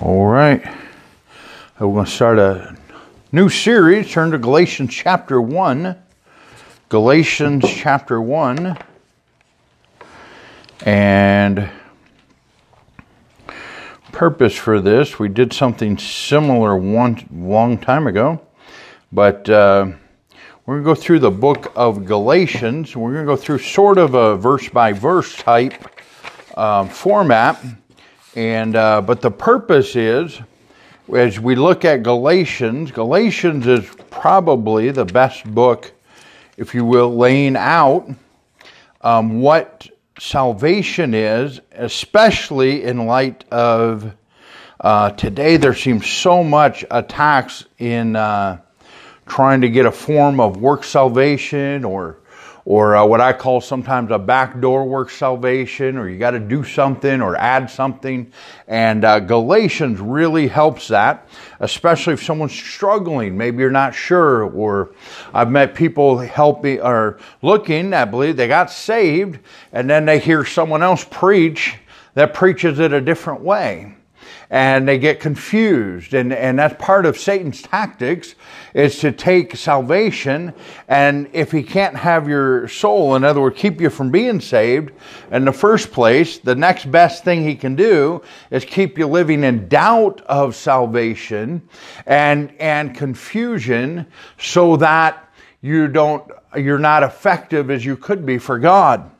[0.00, 0.60] All right.
[1.78, 2.76] We're going to start a
[3.30, 4.10] new series.
[4.10, 5.96] Turn to Galatians chapter 1.
[6.88, 8.76] Galatians chapter 1.
[10.84, 11.70] And
[14.10, 18.40] purpose for this, we did something similar one long time ago,
[19.12, 19.92] but uh,
[20.66, 22.96] we're going to go through the book of Galatians.
[22.96, 25.74] We're going to go through sort of a verse by verse type
[26.58, 27.64] um, format
[28.34, 30.40] and uh, but the purpose is,
[31.14, 35.92] as we look at Galatians, Galatians is probably the best book,
[36.56, 38.08] if you will, laying out
[39.02, 39.88] um, what
[40.18, 44.12] salvation is, especially in light of
[44.80, 45.56] uh, today.
[45.56, 48.58] There seems so much attacks in uh,
[49.26, 52.18] trying to get a form of work salvation or
[52.64, 56.64] or uh, what I call sometimes a backdoor work salvation, or you got to do
[56.64, 58.32] something or add something.
[58.66, 61.28] And uh, Galatians really helps that,
[61.60, 63.36] especially if someone's struggling.
[63.36, 64.94] Maybe you're not sure, or
[65.34, 69.40] I've met people helping or looking, I believe they got saved,
[69.72, 71.76] and then they hear someone else preach
[72.14, 73.94] that preaches it a different way
[74.50, 76.14] and they get confused.
[76.14, 78.34] And, and that's part of Satan's tactics
[78.74, 80.52] is to take salvation.
[80.88, 84.92] And if he can't have your soul, in other words, keep you from being saved
[85.30, 89.44] in the first place, the next best thing he can do is keep you living
[89.44, 91.66] in doubt of salvation
[92.06, 94.06] and, and confusion
[94.38, 99.10] so that you don't, you're not effective as you could be for God.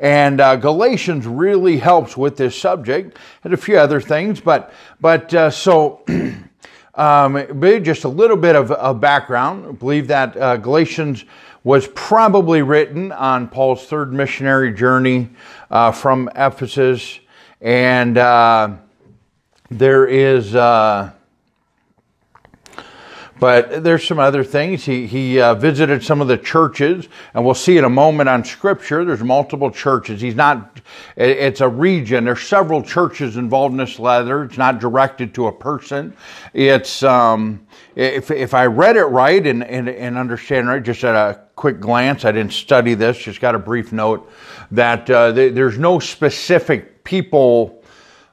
[0.00, 5.32] And uh, Galatians really helps with this subject and a few other things, but but
[5.34, 6.02] uh, so
[6.94, 9.66] um, just a little bit of, of background.
[9.66, 11.24] I believe that uh, Galatians
[11.64, 15.30] was probably written on Paul's third missionary journey
[15.70, 17.20] uh, from Ephesus,
[17.60, 18.76] and uh,
[19.70, 20.54] there is.
[20.54, 21.12] Uh,
[23.42, 24.84] but there's some other things.
[24.84, 28.44] He, he uh, visited some of the churches, and we'll see in a moment on
[28.44, 29.04] Scripture.
[29.04, 30.20] There's multiple churches.
[30.20, 30.78] He's not,
[31.16, 32.22] it's a region.
[32.22, 34.44] There's several churches involved in this letter.
[34.44, 36.16] It's not directed to a person.
[36.54, 37.66] It's, um,
[37.96, 41.80] if, if I read it right and, and, and understand right, just at a quick
[41.80, 44.30] glance, I didn't study this, just got a brief note
[44.70, 47.81] that uh, there's no specific people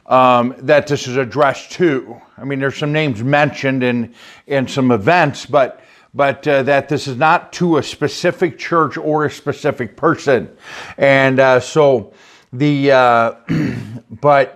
[0.09, 2.19] um, that this is addressed to.
[2.37, 4.13] I mean, there's some names mentioned in
[4.47, 5.81] in some events, but
[6.13, 10.49] but uh, that this is not to a specific church or a specific person,
[10.97, 12.13] and uh, so
[12.51, 13.33] the uh,
[14.09, 14.55] but.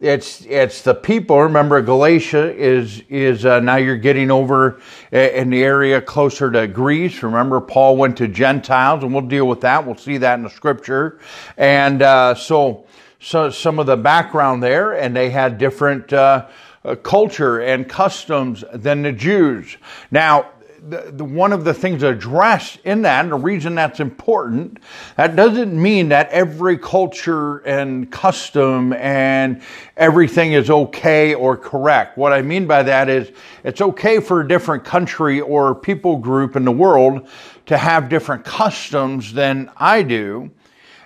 [0.00, 1.40] It's it's the people.
[1.40, 4.80] Remember, Galatia is is uh, now you're getting over
[5.12, 7.22] in the area closer to Greece.
[7.22, 9.86] Remember, Paul went to Gentiles, and we'll deal with that.
[9.86, 11.20] We'll see that in the scripture,
[11.56, 12.84] and uh, so
[13.24, 16.46] so, some of the background there, and they had different uh,
[16.84, 19.78] uh, culture and customs than the Jews.
[20.10, 20.50] Now,
[20.86, 24.78] the, the, one of the things addressed in that, and the reason that's important,
[25.16, 29.62] that doesn't mean that every culture and custom and
[29.96, 32.18] everything is okay or correct.
[32.18, 33.32] What I mean by that is
[33.64, 37.26] it's okay for a different country or people group in the world
[37.64, 40.50] to have different customs than I do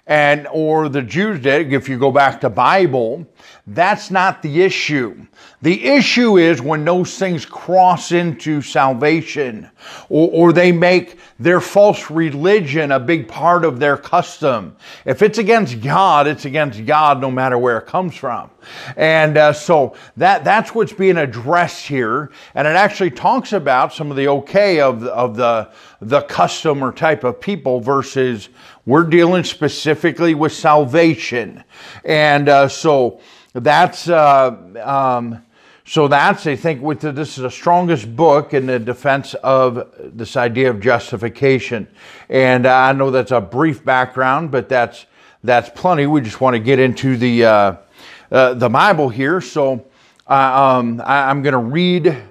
[0.08, 3.26] and or the Jews did if you go back to Bible
[3.70, 5.26] that's not the issue.
[5.60, 9.68] The issue is when those things cross into salvation
[10.08, 14.74] or, or they make their false religion a big part of their custom.
[15.04, 18.50] If it's against God it's against God no matter where it comes from.
[18.96, 22.30] And uh, so that that's what's being addressed here.
[22.54, 26.92] And it actually talks about some of the okay of of the the custom or
[26.92, 28.48] type of people versus
[28.86, 31.62] we're dealing specifically with salvation.
[32.04, 33.20] And uh, so
[33.54, 35.44] that's, uh, um,
[35.84, 39.90] so that's, I think, with the, this is the strongest book in the defense of
[39.98, 41.88] this idea of justification.
[42.28, 45.06] And I know that's a brief background, but that's,
[45.42, 46.06] that's plenty.
[46.06, 47.76] We just want to get into the, uh,
[48.30, 49.40] uh, the Bible here.
[49.40, 49.86] So
[50.26, 50.32] uh,
[50.78, 52.24] um, I, I'm going to read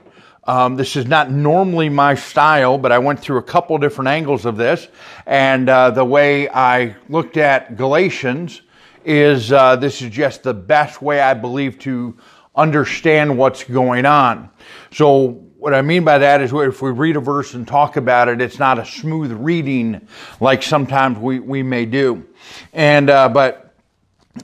[0.48, 4.46] um, this is not normally my style, but I went through a couple different angles
[4.46, 4.88] of this.
[5.26, 8.62] And uh, the way I looked at Galatians
[9.08, 12.18] is uh, this is just the best way I believe to
[12.54, 14.50] understand what's going on.
[14.92, 18.28] So, what I mean by that is if we read a verse and talk about
[18.28, 20.06] it, it's not a smooth reading
[20.42, 22.28] like sometimes we, we may do.
[22.74, 23.74] And, uh, but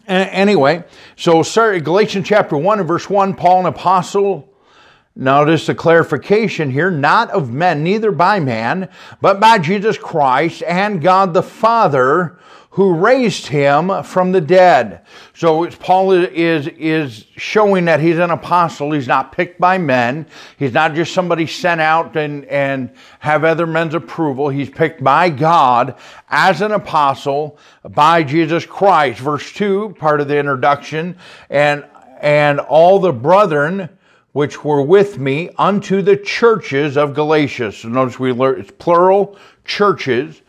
[0.07, 0.85] anyway,
[1.17, 4.49] so sorry, Galatians chapter 1 and verse 1, Paul, an apostle,
[5.15, 8.89] Notice the clarification here, not of men, neither by man,
[9.21, 12.39] but by Jesus Christ and God the Father,
[12.73, 15.05] who raised him from the dead.
[15.35, 18.91] So Paul is, is showing that he's an apostle.
[18.93, 20.25] He's not picked by men.
[20.57, 22.89] He's not just somebody sent out and, and
[23.19, 24.49] have other men's approval.
[24.49, 25.97] He's picked by God
[26.29, 27.59] as an apostle
[27.91, 29.19] by Jesus Christ.
[29.19, 31.15] Verse 2, part of the introduction,
[31.51, 31.85] and,
[32.21, 33.87] and all the brethren
[34.31, 37.71] which were with me unto the churches of Galatia.
[37.71, 40.41] So notice we learn it's plural churches.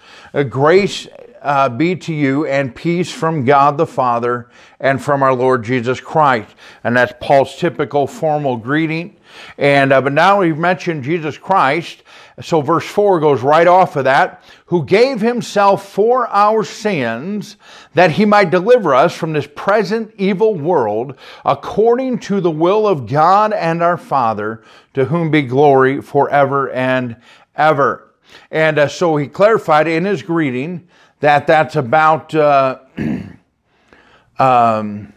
[0.48, 1.06] Grace
[1.44, 4.50] uh, be to you and peace from God the Father
[4.80, 6.54] and from our Lord Jesus Christ.
[6.82, 9.16] And that's Paul's typical formal greeting.
[9.58, 12.02] And uh, but now we've mentioned Jesus Christ,
[12.40, 14.42] so verse four goes right off of that.
[14.66, 17.56] Who gave himself for our sins,
[17.94, 23.06] that he might deliver us from this present evil world, according to the will of
[23.06, 24.62] God and our Father,
[24.94, 27.16] to whom be glory forever and
[27.56, 28.14] ever.
[28.50, 30.88] And uh, so he clarified in his greeting
[31.20, 32.78] that that's about uh,
[34.38, 35.12] um,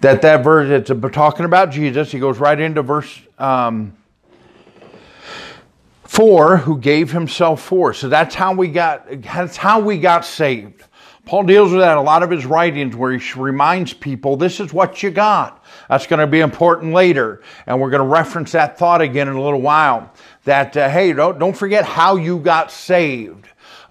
[0.00, 2.12] that that verse it's talking about Jesus.
[2.12, 3.96] He goes right into verse um,
[6.04, 7.94] four, who gave himself for.
[7.94, 9.06] So that's how we got.
[9.22, 10.84] That's how we got saved.
[11.26, 14.72] Paul deals with that a lot of his writings where he reminds people this is
[14.74, 15.64] what you got.
[15.88, 17.42] That's going to be important later.
[17.66, 20.12] And we're going to reference that thought again in a little while.
[20.44, 23.43] That, uh, hey, don't, don't forget how you got saved.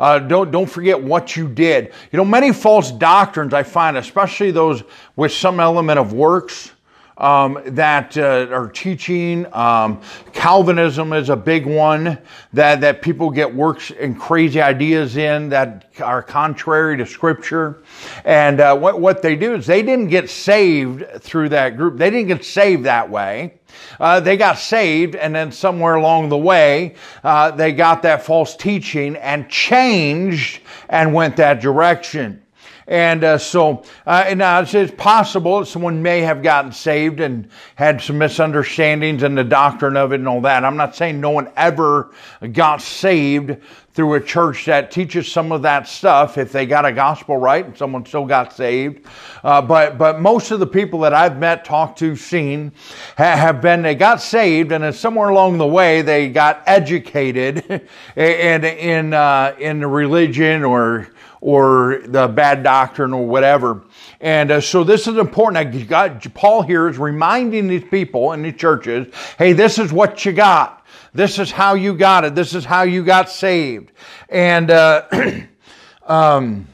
[0.04, 1.94] Uh, don't, don't forget what you did.
[2.12, 4.84] You know, many false doctrines I find, especially those
[5.16, 6.73] with some element of works,
[7.18, 9.45] um, that uh, are teaching.
[9.54, 10.01] Um,
[10.33, 12.18] Calvinism is a big one
[12.54, 17.83] that, that people get works and crazy ideas in that are contrary to Scripture.
[18.25, 21.98] And uh, what, what they do is they didn't get saved through that group.
[21.98, 23.56] They didn't get saved that way.
[24.00, 28.56] Uh, they got saved, and then somewhere along the way, uh, they got that false
[28.56, 32.43] teaching and changed and went that direction.
[32.88, 37.50] And uh, so, uh, now it's, it's possible that someone may have gotten saved and
[37.75, 40.65] had some misunderstandings in the doctrine of it and all that.
[40.65, 42.12] I'm not saying no one ever
[42.51, 43.57] got saved
[43.94, 47.63] through a church that teaches some of that stuff if they got a gospel right
[47.63, 49.06] and someone still got saved.
[49.44, 52.71] Uh, but but most of the people that I've met, talked to, seen
[53.18, 57.88] ha- have been they got saved and then somewhere along the way they got educated
[58.15, 61.09] in in uh, in the religion or
[61.44, 63.84] or the bad doctrine or whatever.
[64.22, 65.90] And uh, so this is important.
[65.90, 70.31] God, Paul here is reminding these people in the churches, hey, this is what you
[70.31, 70.86] got.
[71.13, 72.34] This is how you got it.
[72.34, 73.92] This is how you got saved.
[74.30, 75.06] And uh,
[76.07, 76.66] um,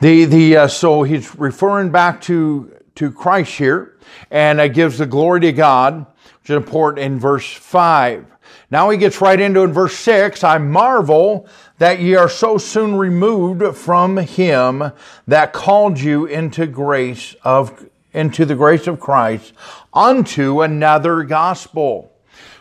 [0.00, 3.98] the the uh, so he's referring back to to Christ here,
[4.30, 6.06] and uh, gives the glory to God,
[6.40, 8.24] which is important in verse five.
[8.70, 11.48] Now he gets right into in verse 6, I marvel
[11.78, 14.92] that ye are so soon removed from him
[15.26, 19.52] that called you into grace of, into the grace of Christ
[19.92, 22.12] unto another gospel.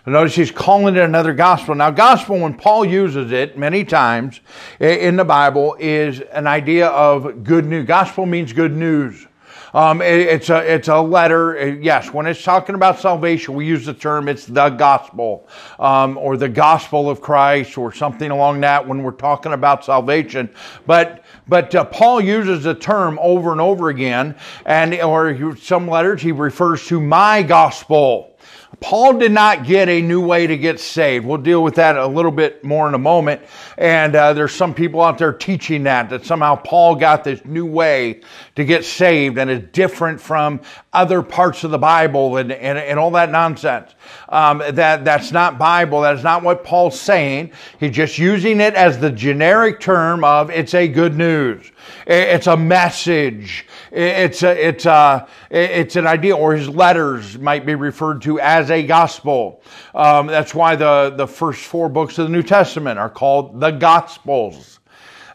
[0.06, 1.76] Notice he's calling it another gospel.
[1.76, 4.40] Now, gospel, when Paul uses it many times
[4.80, 7.86] in the Bible, is an idea of good news.
[7.86, 9.28] Gospel means good news.
[9.74, 11.58] Um, it, it's a it's a letter.
[11.58, 15.48] Uh, yes, when it's talking about salvation, we use the term it's the gospel
[15.80, 20.50] um, or the gospel of Christ or something along that when we're talking about salvation.
[20.86, 24.36] But but uh, Paul uses the term over and over again,
[24.66, 28.37] and or some letters he refers to my gospel.
[28.80, 31.26] Paul did not get a new way to get saved.
[31.26, 33.42] We'll deal with that a little bit more in a moment.
[33.76, 37.66] And uh, there's some people out there teaching that, that somehow Paul got this new
[37.66, 38.22] way
[38.56, 40.62] to get saved and is different from
[40.94, 43.96] other parts of the Bible and, and, and all that nonsense.
[44.30, 46.02] Um, that, that's not Bible.
[46.02, 47.52] That is not what Paul's saying.
[47.80, 51.72] He's just using it as the generic term of it's a good news.
[52.06, 53.66] It's a message.
[53.92, 58.70] It's a, it's a, it's an idea, or his letters might be referred to as
[58.70, 59.62] a gospel.
[59.96, 63.72] Um, that's why the, the first four books of the New Testament are called the
[63.72, 64.80] Gospels.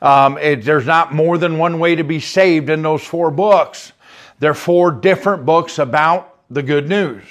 [0.00, 3.92] Um, it, there's not more than one way to be saved in those four books.
[4.40, 7.22] They're four different books about the good news.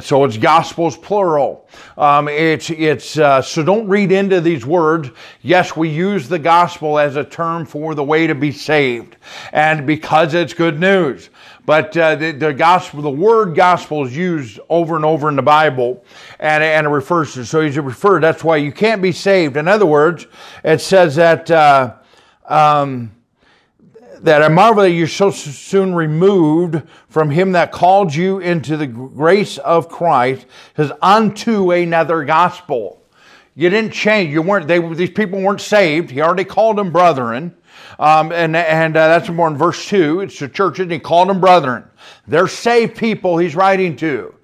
[0.00, 1.68] So it's gospels plural.
[1.98, 5.10] Um, it's it's uh, so don't read into these words.
[5.42, 9.16] Yes, we use the gospel as a term for the way to be saved,
[9.52, 11.28] and because it's good news.
[11.64, 15.42] But uh, the, the, gospel, the word gospel is used over and over in the
[15.42, 16.04] Bible,
[16.40, 17.44] and, and it refers to.
[17.44, 18.22] So he's referred.
[18.22, 19.56] That's why you can't be saved.
[19.56, 20.26] In other words,
[20.64, 21.50] it says that.
[21.50, 21.96] Uh,
[22.46, 23.12] um,
[24.22, 28.86] that I marvel that you're so soon removed from him that called you into the
[28.86, 33.02] grace of Christ, says unto another gospel.
[33.54, 34.32] You didn't change.
[34.32, 34.66] You weren't.
[34.66, 36.10] They these people weren't saved.
[36.10, 37.54] He already called them brethren,
[37.98, 40.20] um, and and uh, that's more in verse two.
[40.20, 40.90] It's the churches.
[40.90, 41.84] He called them brethren.
[42.26, 43.36] They're saved people.
[43.36, 44.34] He's writing to.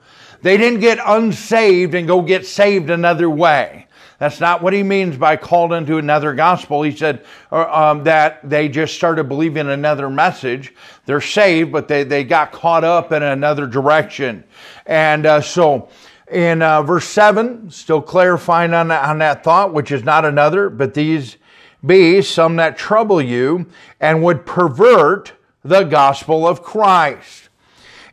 [0.42, 3.87] They didn't get unsaved and go get saved another way.
[4.18, 6.82] That's not what he means by called into another gospel.
[6.82, 10.75] He said uh, um, that they just started believing another message.
[11.06, 14.42] They're saved, but they, they got caught up in another direction.
[14.87, 15.88] And uh, so
[16.30, 20.68] in uh, verse 7, still clarifying on that, on that thought, which is not another,
[20.68, 21.37] but these
[21.87, 23.66] be some that trouble you
[24.00, 25.32] and would pervert
[25.62, 27.48] the gospel of Christ.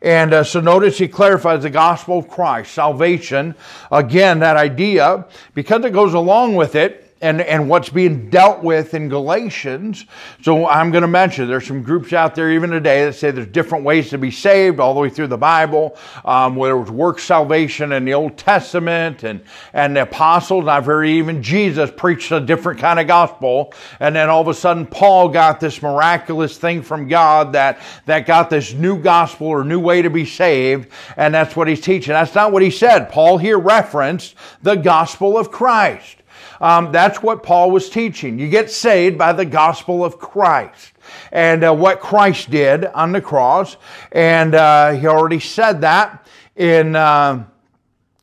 [0.05, 3.55] And uh, so notice he clarifies the gospel of Christ, salvation.
[3.91, 8.93] Again, that idea, because it goes along with it, and, and what's being dealt with
[8.93, 10.05] in Galatians.
[10.41, 13.47] So I'm going to mention there's some groups out there even today that say there's
[13.47, 16.91] different ways to be saved all the way through the Bible, um, whether it was
[16.91, 19.41] work salvation in the Old Testament and,
[19.71, 20.67] and the apostles.
[20.67, 23.73] I've heard even Jesus preached a different kind of gospel.
[24.01, 28.25] And then all of a sudden Paul got this miraculous thing from God that, that
[28.25, 30.89] got this new gospel or new way to be saved.
[31.15, 32.11] And that's what he's teaching.
[32.11, 33.09] That's not what he said.
[33.09, 36.17] Paul here referenced the gospel of Christ.
[36.61, 38.39] Um, that's what Paul was teaching.
[38.39, 40.93] You get saved by the gospel of Christ
[41.31, 43.77] and uh, what Christ did on the cross.
[44.11, 47.45] And uh, he already said that in, uh,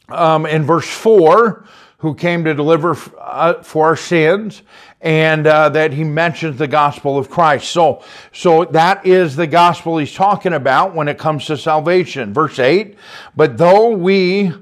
[0.09, 1.67] um, in verse 4
[1.99, 4.63] who came to deliver uh, for our sins
[5.01, 7.71] and uh, that he mentions the gospel of Christ.
[7.71, 12.33] So, so that is the gospel he's talking about when it comes to salvation.
[12.33, 12.97] Verse 8,
[13.37, 14.53] but though we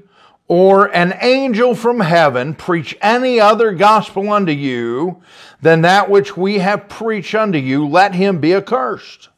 [0.51, 5.23] or an angel from heaven preach any other gospel unto you
[5.61, 9.29] than that which we have preached unto you, let him be accursed.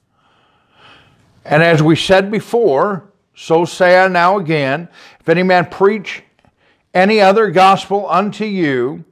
[1.46, 4.89] And as we said before, so say I now again,
[5.20, 6.24] if any man preach
[6.96, 9.05] any other gospel unto you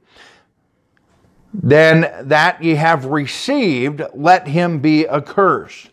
[1.54, 5.91] than that ye have received, let him be accursed.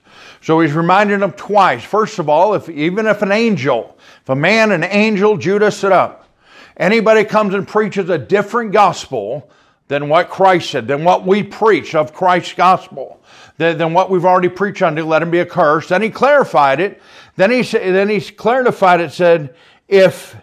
[0.49, 1.83] So he's reminding them twice.
[1.83, 5.91] First of all, if even if an angel if a man, an angel, Judah stood
[5.91, 6.27] up,
[6.75, 9.47] anybody comes and preaches a different gospel
[9.89, 13.21] than what Christ said, than what we preach of Christ's gospel,
[13.57, 15.89] than, than what we've already preached unto, let him be accursed.
[15.89, 16.99] Then he clarified it.
[17.35, 19.53] Then he, then he clarified it, said,
[19.87, 20.35] if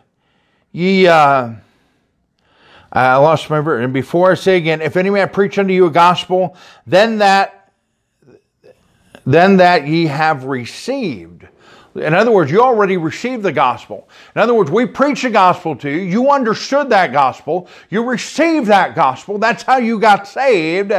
[0.70, 1.50] ye, uh,
[2.92, 3.82] I lost my verse.
[3.82, 7.55] And before I say again, if any man preach unto you a gospel, then that,
[9.26, 11.46] then that ye have received
[11.96, 14.08] in other words, you already received the gospel.
[14.34, 16.02] In other words, we preached the gospel to you.
[16.02, 17.68] You understood that gospel.
[17.90, 19.38] You received that gospel.
[19.38, 20.92] That's how you got saved.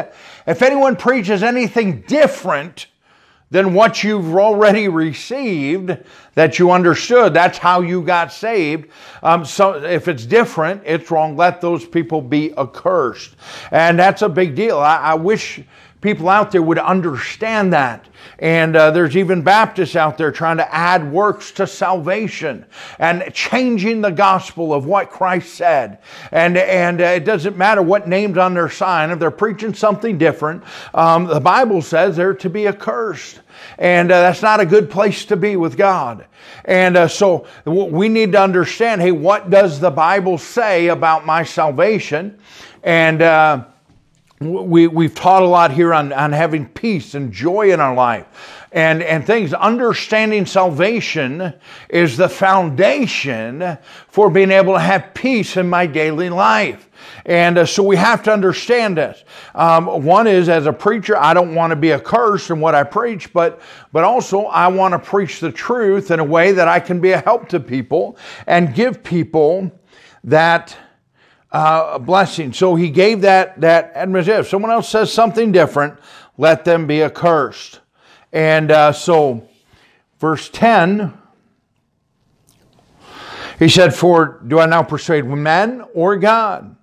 [0.45, 2.87] If anyone preaches anything different
[3.49, 5.97] than what you've already received,
[6.35, 8.89] that you understood, that's how you got saved.
[9.23, 11.37] Um, so if it's different, it's wrong.
[11.37, 13.35] Let those people be accursed.
[13.71, 14.79] And that's a big deal.
[14.79, 15.61] I, I wish
[16.01, 18.06] people out there would understand that.
[18.39, 22.65] And uh, there's even Baptists out there trying to add works to salvation
[22.99, 25.99] and changing the gospel of what Christ said.
[26.31, 29.09] And, and uh, it doesn't matter what name's on their sign.
[29.09, 33.41] If they're preaching something different, um, the Bible says they're to be accursed.
[33.79, 36.25] And uh, that's not a good place to be with God.
[36.65, 41.43] And uh, so we need to understand hey, what does the Bible say about my
[41.43, 42.37] salvation?
[42.83, 43.65] And, uh,
[44.39, 48.67] we, we've taught a lot here on, on having peace and joy in our life
[48.71, 49.51] and, and things.
[49.51, 51.53] Understanding salvation
[51.89, 56.87] is the foundation for being able to have peace in my daily life.
[57.25, 59.23] And uh, so we have to understand this.
[59.55, 62.75] Um, one is, as a preacher, I don't want to be a curse in what
[62.75, 63.59] I preach, but,
[63.91, 67.11] but also I want to preach the truth in a way that I can be
[67.11, 69.71] a help to people and give people
[70.23, 70.77] that
[71.51, 72.53] uh, blessing.
[72.53, 74.33] So he gave that that admonition.
[74.33, 75.99] If someone else says something different,
[76.37, 77.79] let them be accursed.
[78.33, 79.47] And uh, so,
[80.19, 81.13] verse ten,
[83.59, 86.75] he said, "For do I now persuade men or God?"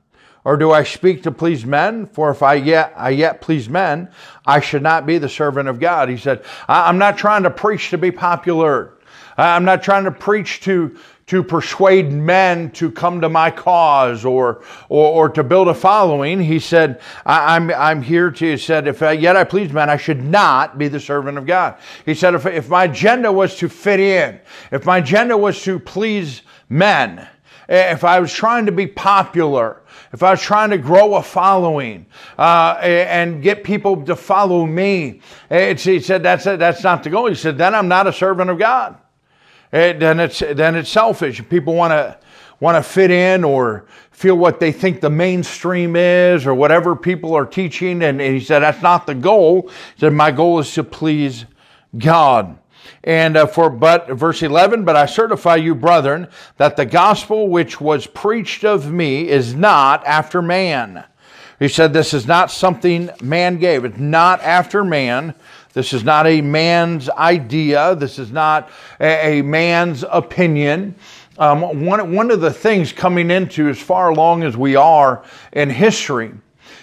[0.46, 2.04] Or do I speak to please men?
[2.04, 4.10] For if I yet, I yet please men,
[4.44, 6.10] I should not be the servant of God.
[6.10, 8.92] He said, I'm not trying to preach to be popular.
[9.38, 14.62] I'm not trying to preach to, to persuade men to come to my cause or,
[14.88, 16.40] or, or to build a following.
[16.40, 19.72] He said, I, am I'm, I'm here to, he said, if I, yet I please
[19.72, 21.78] men, I should not be the servant of God.
[22.04, 24.38] He said, if, if my agenda was to fit in,
[24.70, 27.26] if my agenda was to please men,
[27.68, 29.80] if I was trying to be popular,
[30.12, 32.04] if I was trying to grow a following
[32.38, 37.26] uh, and get people to follow me, he said that's that's not the goal.
[37.28, 38.98] He said then I'm not a servant of God.
[39.74, 41.46] It, then it's then it's selfish.
[41.48, 42.16] People want to
[42.60, 47.34] want to fit in or feel what they think the mainstream is or whatever people
[47.34, 48.02] are teaching.
[48.04, 49.68] And he said, that's not the goal.
[49.96, 51.44] He said, my goal is to please
[51.98, 52.56] God.
[53.02, 56.28] And uh, for, but, verse 11, but I certify you, brethren,
[56.58, 61.04] that the gospel which was preached of me is not after man.
[61.58, 63.84] He said, this is not something man gave.
[63.84, 65.34] It's not after man.
[65.74, 67.96] This is not a man's idea.
[67.96, 70.94] This is not a, a man's opinion.
[71.36, 75.68] Um, one, one of the things coming into as far along as we are in
[75.68, 76.32] history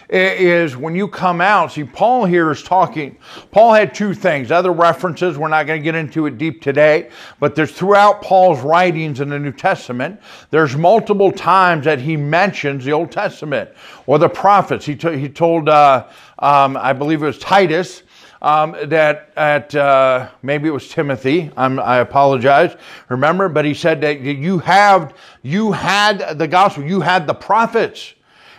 [0.09, 1.71] is when you come out.
[1.71, 3.17] See, Paul here is talking.
[3.51, 4.51] Paul had two things.
[4.51, 8.59] Other references, we're not going to get into it deep today, but there's throughout Paul's
[8.59, 10.19] writings in the New Testament,
[10.49, 13.69] there's multiple times that he mentions the Old Testament
[14.05, 14.85] or the prophets.
[14.85, 16.07] He, t- he told, uh,
[16.39, 18.03] um, I believe it was Titus,
[18.41, 21.51] um, that at uh, maybe it was Timothy.
[21.55, 22.75] I'm, i apologize.
[23.09, 28.13] Remember, but he said that you have you had the gospel, you had the prophets,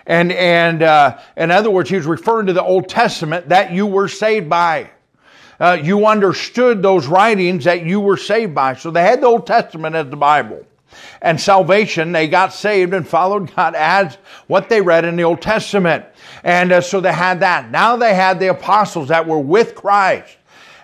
[0.07, 3.87] and and uh, in other words, he was referring to the Old Testament that you
[3.87, 4.91] were saved by.
[5.61, 8.75] Uh, you understood those writings that you were saved by.
[8.75, 10.67] So they had the Old Testament as the Bible.
[11.21, 15.41] And salvation, they got saved and followed God as what they read in the Old
[15.41, 16.05] Testament.
[16.45, 17.71] And uh, so they had that.
[17.71, 20.37] Now they had the apostles that were with Christ.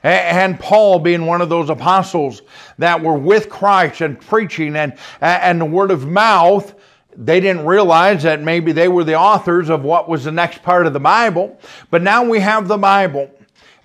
[0.02, 2.42] And Paul being one of those apostles
[2.78, 6.74] that were with Christ and preaching and, and the word of mouth,
[7.16, 10.86] they didn't realize that maybe they were the authors of what was the next part
[10.86, 11.58] of the Bible.
[11.90, 13.28] But now we have the Bible.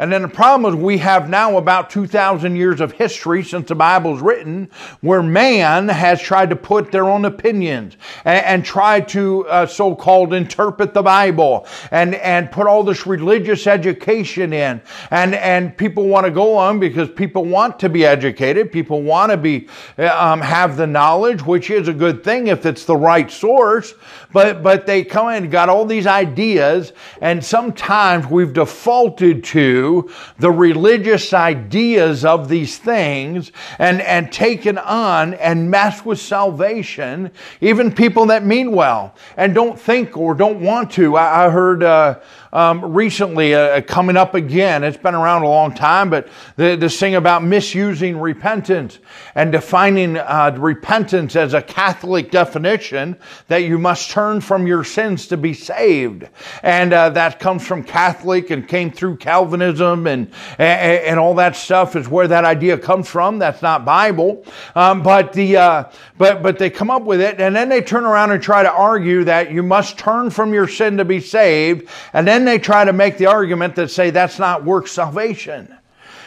[0.03, 3.75] And then the problem is we have now about 2,000 years of history since the
[3.75, 4.69] Bible's written
[4.99, 7.95] where man has tried to put their own opinions
[8.25, 13.65] and, and tried to uh, so-called interpret the Bible and, and put all this religious
[13.65, 14.81] education in.
[15.09, 18.73] And, and people want to go on because people want to be educated.
[18.73, 22.65] People want to be, uh, um, have the knowledge, which is a good thing if
[22.65, 23.93] it's the right source.
[24.33, 26.91] But, but they come in and got all these ideas
[27.21, 29.92] and sometimes we've defaulted to
[30.37, 37.91] the religious ideas of these things and, and taken on and mess with salvation, even
[37.91, 41.15] people that mean well and don't think or don't want to.
[41.15, 42.19] I, I heard uh,
[42.53, 46.99] um, recently uh, coming up again, it's been around a long time, but the, this
[46.99, 48.99] thing about misusing repentance
[49.33, 55.27] and defining uh, repentance as a Catholic definition that you must turn from your sins
[55.27, 56.29] to be saved.
[56.61, 61.55] And uh, that comes from Catholic and came through Calvinism and, and, and all that
[61.55, 63.39] stuff is where that idea comes from.
[63.39, 64.45] That's not Bible.
[64.75, 65.83] Um, but the, uh,
[66.17, 68.71] but, but they come up with it and then they turn around and try to
[68.71, 71.89] argue that you must turn from your sin to be saved.
[72.13, 75.75] And then they try to make the argument that say that's not work salvation.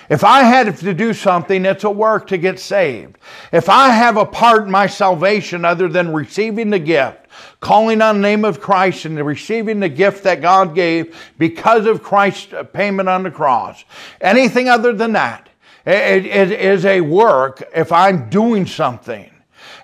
[0.08, 3.18] If I had to do something, it's a work to get saved.
[3.52, 7.26] If I have a part in my salvation other than receiving the gift,
[7.60, 12.02] calling on the name of Christ and receiving the gift that God gave because of
[12.02, 13.84] Christ's payment on the cross.
[14.20, 15.48] Anything other than that
[15.86, 19.30] it, it is a work if I'm doing something.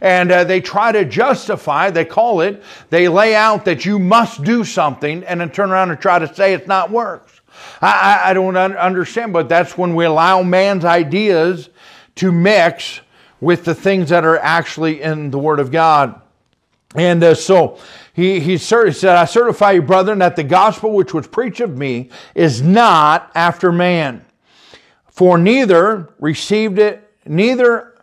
[0.01, 4.43] And uh, they try to justify, they call it, they lay out that you must
[4.43, 7.32] do something and then turn around and try to say it's not works.
[7.81, 11.69] I, I, don't understand, but that's when we allow man's ideas
[12.17, 13.01] to mix
[13.41, 16.21] with the things that are actually in the Word of God.
[16.95, 17.79] And uh, so
[18.13, 22.11] he, he said, I certify you, brethren, that the gospel which was preached of me
[22.35, 24.25] is not after man.
[25.09, 27.95] For neither received it, neither,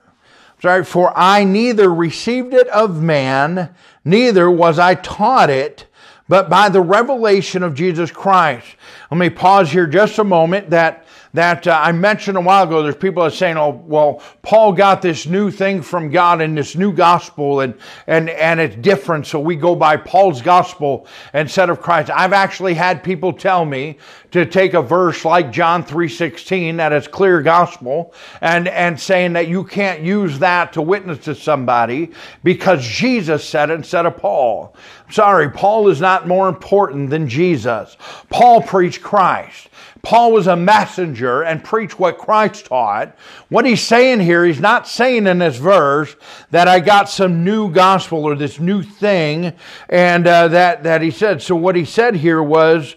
[0.61, 5.85] sorry, for I neither received it of man, neither was I taught it,
[6.27, 8.67] but by the revelation of Jesus Christ.
[9.11, 12.81] Let me pause here just a moment that that uh, I mentioned a while ago.
[12.81, 16.55] There's people that are saying, "Oh, well, Paul got this new thing from God in
[16.55, 17.75] this new gospel, and
[18.07, 22.73] and and it's different, so we go by Paul's gospel instead of Christ." I've actually
[22.73, 23.97] had people tell me
[24.31, 29.33] to take a verse like John three sixteen that is clear gospel, and and saying
[29.33, 32.11] that you can't use that to witness to somebody
[32.43, 34.75] because Jesus said it instead of Paul.
[35.11, 37.97] Sorry, Paul is not more important than Jesus.
[38.29, 39.67] Paul preached Christ.
[40.03, 43.13] Paul was a messenger and preached what Christ taught.
[43.49, 46.15] What he's saying here, he's not saying in this verse
[46.51, 49.51] that I got some new gospel or this new thing,
[49.89, 51.41] and uh, that that he said.
[51.41, 52.95] So what he said here was,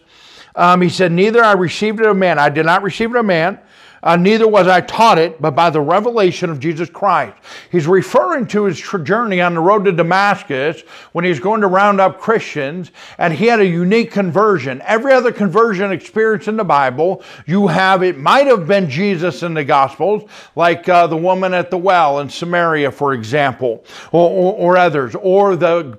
[0.54, 2.38] um, he said, "Neither I received it of man.
[2.38, 3.58] I did not receive it of man."
[4.02, 7.36] Uh, neither was I taught it, but by the revelation of Jesus Christ.
[7.70, 12.00] He's referring to his journey on the road to Damascus when he's going to round
[12.00, 14.82] up Christians, and he had a unique conversion.
[14.84, 19.54] Every other conversion experience in the Bible, you have, it might have been Jesus in
[19.54, 24.52] the Gospels, like uh, the woman at the well in Samaria, for example, or, or,
[24.54, 25.96] or others, or the,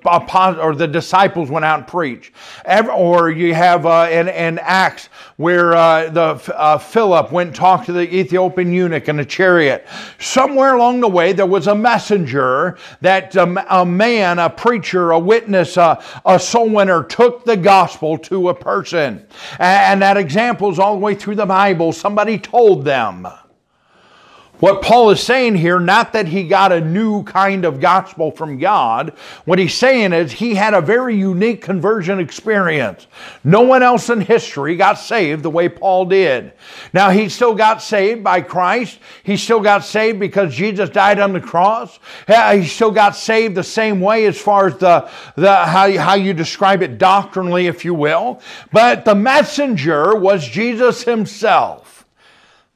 [0.60, 2.32] or the disciples went out and preached.
[2.92, 7.86] or you have uh, in, in Acts where uh, the uh, Philip went and talked
[7.86, 9.86] to the Ethiopian eunuch in a chariot.
[10.18, 15.18] Somewhere along the way, there was a messenger that um, a man, a preacher, a
[15.18, 19.26] witness, a, a soul winner took the gospel to a person.
[19.58, 21.92] And that example is all the way through the Bible.
[21.92, 23.26] Somebody told them.
[24.60, 28.58] What Paul is saying here, not that he got a new kind of gospel from
[28.58, 29.10] God,
[29.44, 33.08] what he's saying is he had a very unique conversion experience.
[33.42, 36.52] No one else in history got saved the way Paul did.
[36.92, 39.00] Now, he still got saved by Christ.
[39.24, 41.98] He still got saved because Jesus died on the cross.
[42.26, 46.32] He still got saved the same way as far as the, the how, how you
[46.32, 48.40] describe it doctrinally, if you will.
[48.70, 51.83] But the messenger was Jesus himself.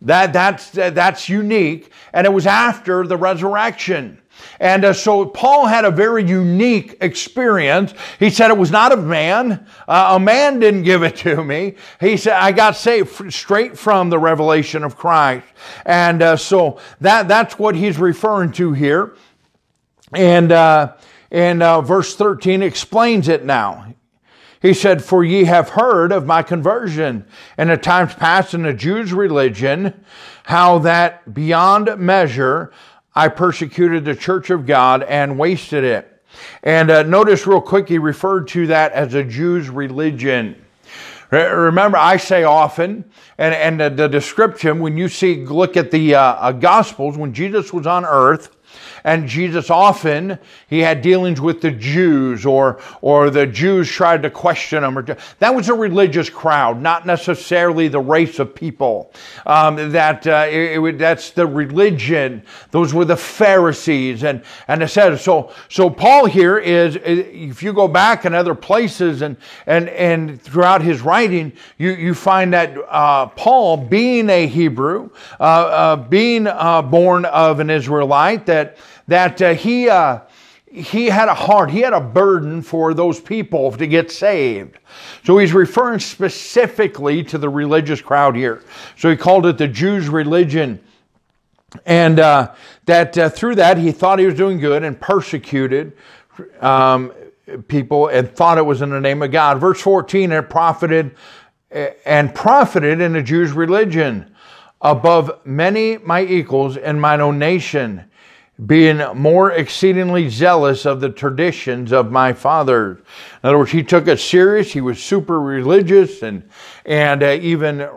[0.02, 1.90] That, that's, that's unique.
[2.12, 4.20] And it was after the resurrection.
[4.60, 7.94] And uh, so Paul had a very unique experience.
[8.18, 9.66] He said it was not of man.
[9.86, 11.74] Uh, a man didn't give it to me.
[12.00, 15.46] He said, I got saved straight from the revelation of Christ.
[15.84, 19.16] And uh, so that, that's what he's referring to here.
[20.12, 20.94] And, uh,
[21.30, 23.94] and uh, verse 13 explains it now.
[24.60, 27.24] He said, For ye have heard of my conversion
[27.56, 30.04] in the times past in the Jews' religion,
[30.44, 32.72] how that beyond measure
[33.14, 36.22] I persecuted the church of God and wasted it.
[36.62, 40.64] And uh, notice real quick, he referred to that as a Jews' religion.
[41.30, 43.04] Remember, I say often,
[43.36, 47.34] and, and the, the description, when you see, look at the uh, uh, Gospels, when
[47.34, 48.56] Jesus was on earth,
[49.04, 54.30] and Jesus often, he had dealings with the Jews or, or the Jews tried to
[54.30, 54.98] question him.
[54.98, 55.02] Or,
[55.38, 59.12] that was a religious crowd, not necessarily the race of people.
[59.46, 62.42] Um, that, uh, it, it, that's the religion.
[62.70, 64.24] Those were the Pharisees.
[64.24, 69.22] And, and says, so, so Paul here is, if you go back in other places
[69.22, 75.10] and, and, and throughout his writing, you, you find that uh, Paul, being a Hebrew,
[75.38, 80.20] uh, uh being uh, born of an Israelite, that that uh, he, uh,
[80.70, 84.78] he had a heart, he had a burden for those people to get saved.
[85.24, 88.62] So he's referring specifically to the religious crowd here.
[88.96, 90.80] So he called it the Jews' religion.
[91.84, 95.94] And uh, that uh, through that, he thought he was doing good and persecuted
[96.60, 97.12] um,
[97.66, 99.58] people and thought it was in the name of God.
[99.58, 101.14] Verse 14, it profited
[101.70, 104.34] and profited in the Jews' religion
[104.80, 108.07] above many my equals in mine own nation
[108.66, 112.92] being more exceedingly zealous of the traditions of my father.
[113.42, 114.72] In other words, he took it serious.
[114.72, 116.48] He was super religious and,
[116.84, 117.88] and uh, even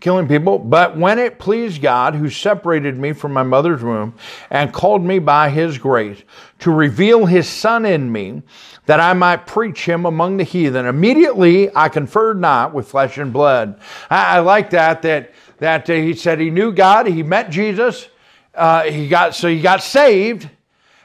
[0.00, 0.58] killing people.
[0.58, 4.14] But when it pleased God, who separated me from my mother's womb
[4.50, 6.22] and called me by his grace
[6.60, 8.42] to reveal his son in me,
[8.86, 13.32] that I might preach him among the heathen, immediately I conferred not with flesh and
[13.32, 13.80] blood.
[14.08, 18.08] I, I like that, that, that uh, he said he knew God, he met Jesus,
[18.56, 20.48] uh, he got so he got saved,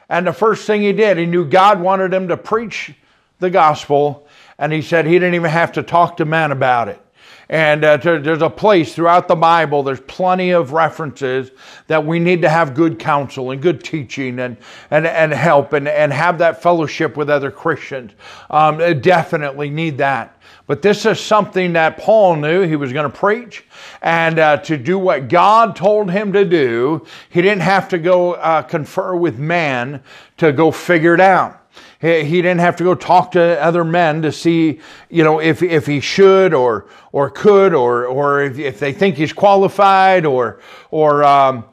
[0.08, 2.92] and the first thing he did, he knew God wanted him to preach
[3.38, 4.26] the gospel,
[4.58, 7.00] and he said he didn't even have to talk to men about it.
[7.48, 11.50] And uh, there's a place throughout the Bible, there's plenty of references
[11.86, 14.56] that we need to have good counsel and good teaching and,
[14.90, 18.12] and, and help and, and have that fellowship with other Christians.
[18.48, 20.40] Um, definitely need that.
[20.72, 23.62] But this is something that Paul knew he was going to preach
[24.00, 27.04] and uh, to do what God told him to do.
[27.28, 30.02] He didn't have to go uh, confer with man
[30.38, 31.62] to go figure it out.
[32.00, 34.80] He, he didn't have to go talk to other men to see,
[35.10, 39.16] you know, if, if he should or, or could or, or if, if they think
[39.16, 40.58] he's qualified or,
[40.90, 41.66] or, um,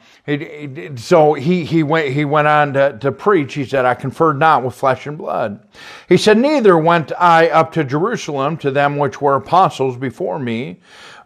[0.95, 3.53] so he, he, went, he went on to, to preach.
[3.53, 5.59] He said, I conferred not with flesh and blood.
[6.07, 10.81] He said, Neither went I up to Jerusalem to them which were apostles before me,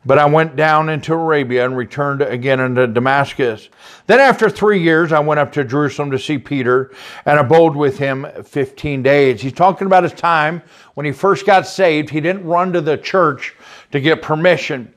[0.06, 3.70] but I went down into Arabia and returned again into Damascus.
[4.08, 6.92] Then after three years, I went up to Jerusalem to see Peter
[7.26, 9.42] and abode with him 15 days.
[9.42, 10.62] He's talking about his time
[10.94, 12.10] when he first got saved.
[12.10, 13.56] He didn't run to the church
[13.92, 14.94] to get permission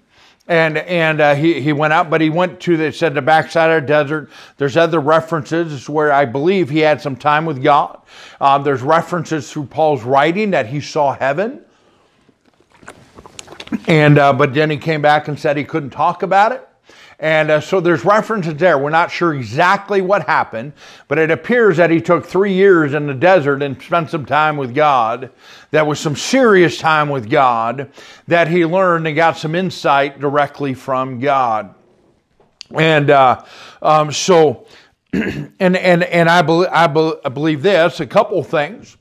[0.48, 3.70] and and uh, he he went out, but he went to the said the backside
[3.70, 4.30] of the desert.
[4.58, 8.00] There's other references where I believe he had some time with God.
[8.40, 11.64] Um, there's references through Paul's writing that he saw heaven,
[13.88, 16.65] and uh, but then he came back and said he couldn't talk about it.
[17.18, 18.76] And uh, so there's references there.
[18.76, 20.74] We're not sure exactly what happened,
[21.08, 24.58] but it appears that he took three years in the desert and spent some time
[24.58, 25.30] with God.
[25.70, 27.90] That was some serious time with God
[28.28, 31.74] that he learned and got some insight directly from God.
[32.70, 33.44] And uh,
[33.80, 34.66] um, so,
[35.12, 38.96] and and and I, be, I, be, I believe this a couple things,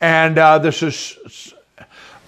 [0.00, 1.54] and uh, this is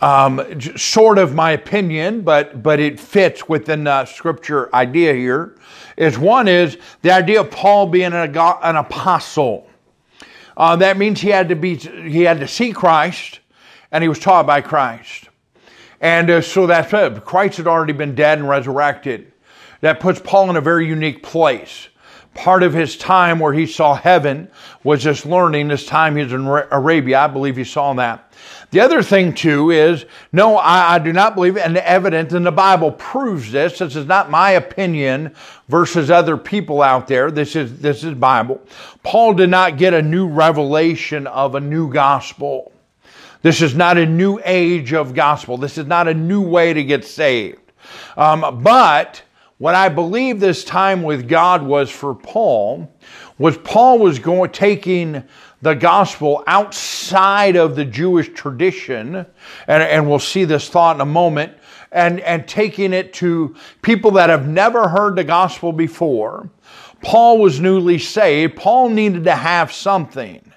[0.03, 5.57] um, sort of my opinion, but but it fits within the scripture idea here.
[5.97, 9.71] Is one is the idea of Paul being an, an apostle.
[10.57, 13.39] Uh, that means he had to be he had to see Christ,
[13.93, 15.29] and he was taught by Christ,
[16.01, 17.25] and uh, so that's it.
[17.25, 19.33] Christ had already been dead and resurrected.
[19.83, 21.89] That puts Paul in a very unique place
[22.35, 24.49] part of his time where he saw heaven
[24.85, 25.69] was just learning.
[25.69, 27.21] This time he's in Arabia.
[27.21, 28.33] I believe he saw that.
[28.73, 32.43] The other thing, too, is no, I, I, do not believe and the evidence in
[32.43, 33.79] the Bible proves this.
[33.79, 35.35] This is not my opinion
[35.69, 37.31] versus other people out there.
[37.31, 38.63] This is, this is Bible.
[39.03, 42.73] Paul did not get a new revelation of a new gospel.
[43.43, 45.59] This is not a new age of gospel.
[45.59, 47.73] This is not a new way to get saved.
[48.17, 49.23] Um, but
[49.59, 52.91] what I believe this time with God was for Paul
[53.39, 55.25] was Paul was going taking
[55.63, 61.07] the gospel outside of the Jewish tradition, and, and we'll see this thought in a
[61.07, 61.55] moment,
[61.93, 66.51] and, and taking it to people that have never heard the gospel before.
[67.01, 68.57] Paul was newly saved.
[68.57, 70.53] Paul needed to have something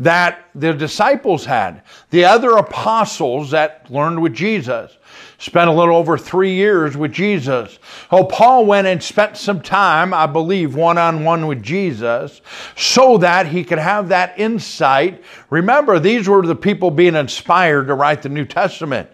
[0.00, 1.82] that the disciples had.
[2.10, 4.97] The other apostles that learned with Jesus
[5.38, 7.78] spent a little over three years with Jesus.
[8.10, 12.40] Oh, Paul went and spent some time, I believe, one on one with Jesus
[12.76, 15.22] so that he could have that insight.
[15.48, 19.08] Remember, these were the people being inspired to write the New Testament.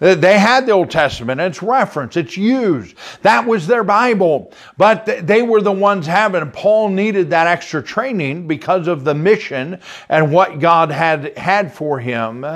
[0.00, 1.40] They had the Old Testament.
[1.40, 2.16] It's referenced.
[2.16, 2.96] It's used.
[3.20, 4.52] That was their Bible.
[4.78, 6.50] But they were the ones having.
[6.50, 12.00] Paul needed that extra training because of the mission and what God had had for
[12.00, 12.46] him.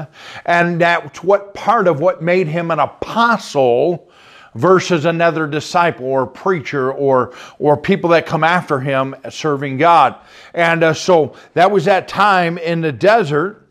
[0.47, 4.11] And that's what part of what made him an apostle
[4.55, 10.17] versus another disciple or preacher or or people that come after him serving God.
[10.55, 13.64] And uh, so that was that time in the desert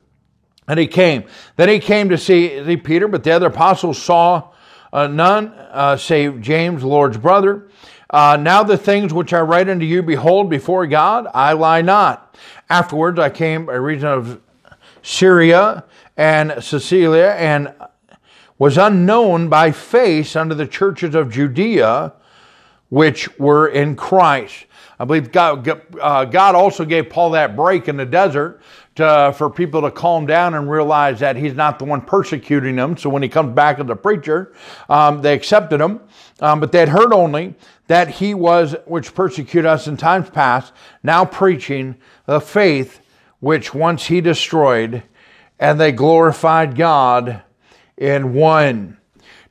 [0.68, 1.26] and he came.
[1.56, 4.50] Then he came to see, Peter, but the other apostles saw
[4.92, 7.68] uh, none uh, save James, Lord's brother.
[8.10, 12.38] Uh, now the things which I write unto you, behold, before God, I lie not.
[12.70, 14.40] Afterwards I came a region of
[15.02, 15.84] Syria
[16.16, 17.74] and Cilicia, and
[18.60, 22.14] was unknown by face unto the churches of Judea,
[22.90, 24.66] which were in Christ.
[25.00, 25.68] I believe God,
[26.00, 28.62] uh, God also gave Paul that break in the desert
[28.96, 32.96] to, for people to calm down and realize that he's not the one persecuting them.
[32.96, 34.54] So when he comes back as a preacher,
[34.90, 36.02] um, they accepted him,
[36.40, 37.56] um, but they had heard only
[37.88, 43.02] that he was, which persecuted us in times past, now preaching the faith
[43.40, 45.04] which once he destroyed,
[45.60, 47.42] and they glorified God
[47.98, 48.98] in one.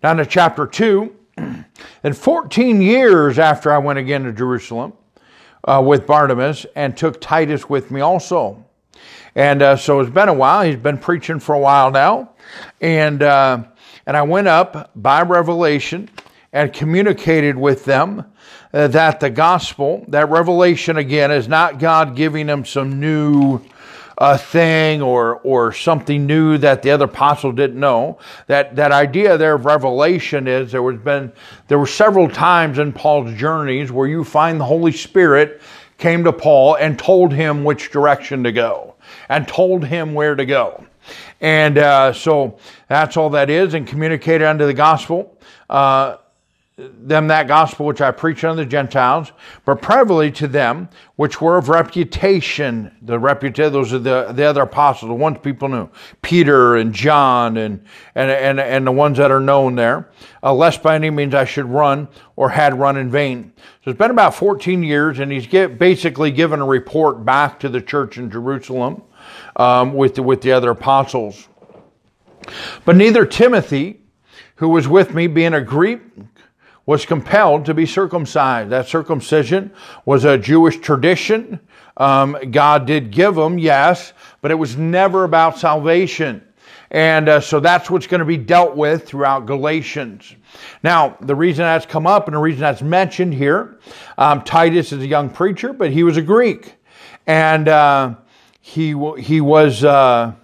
[0.02, 1.16] Now to chapter 2.
[2.04, 4.92] And 14 years after I went again to Jerusalem
[5.64, 8.61] uh, with Barnabas and took Titus with me also.
[9.34, 10.62] And uh, so it's been a while.
[10.62, 12.32] He's been preaching for a while now.
[12.80, 13.64] And, uh,
[14.06, 16.10] and I went up by revelation
[16.52, 18.26] and communicated with them
[18.74, 23.60] uh, that the gospel, that revelation again, is not God giving them some new
[24.18, 28.18] uh, thing or, or something new that the other apostle didn't know.
[28.48, 31.32] That, that idea there of revelation is there was been,
[31.68, 35.62] there were several times in Paul's journeys where you find the Holy Spirit
[35.96, 38.91] came to Paul and told him which direction to go
[39.28, 40.84] and told him where to go.
[41.40, 45.36] And uh, so that's all that is, and communicated unto the gospel.
[45.68, 46.16] Uh,
[46.90, 49.32] them that gospel which I preach unto the Gentiles,
[49.64, 52.94] but privately to them which were of reputation.
[53.02, 55.88] The reputation, those are the, the other apostles, the ones people knew.
[56.22, 60.10] Peter and John and, and, and, and the ones that are known there.
[60.42, 63.52] Uh, lest by any means I should run or had run in vain.
[63.84, 67.68] So it's been about 14 years and he's get, basically given a report back to
[67.68, 69.02] the church in Jerusalem
[69.56, 71.48] um, with, the, with the other apostles.
[72.84, 74.00] But neither Timothy,
[74.56, 76.00] who was with me, being a Greek,
[76.86, 78.70] was compelled to be circumcised.
[78.70, 79.72] That circumcision
[80.04, 81.60] was a Jewish tradition.
[81.96, 86.42] Um, God did give them, yes, but it was never about salvation.
[86.90, 90.34] And uh, so that's what's going to be dealt with throughout Galatians.
[90.82, 93.78] Now, the reason that's come up and the reason that's mentioned here,
[94.18, 96.74] um, Titus is a young preacher, but he was a Greek.
[97.26, 98.16] And uh,
[98.60, 100.34] he, he was, uh,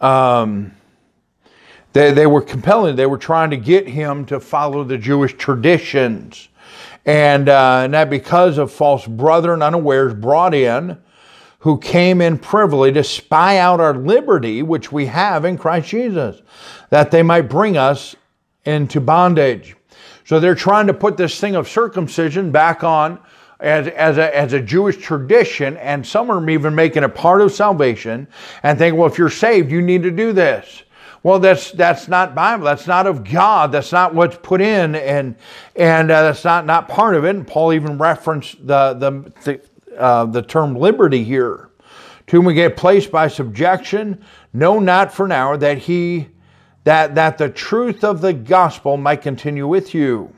[0.00, 0.72] um,
[1.92, 6.48] they, they were compelling, they were trying to get him to follow the Jewish traditions.
[7.06, 10.98] and, uh, and that because of false brethren unawares brought in,
[11.60, 16.40] who came in privily to spy out our liberty, which we have in Christ Jesus,
[16.88, 18.16] that they might bring us
[18.64, 19.76] into bondage.
[20.24, 23.18] So they're trying to put this thing of circumcision back on
[23.58, 27.52] as, as, a, as a Jewish tradition, and some are even making it part of
[27.52, 28.26] salvation
[28.62, 30.82] and think, well, if you're saved, you need to do this.
[31.22, 32.64] Well, that's that's not Bible.
[32.64, 33.72] That's not of God.
[33.72, 35.36] That's not what's put in, and
[35.76, 37.36] and uh, that's not not part of it.
[37.36, 41.68] And Paul even referenced the the the, uh, the term liberty here.
[42.28, 46.28] To whom we get placed by subjection, no, not for now, that he
[46.84, 50.34] that that the truth of the gospel might continue with you.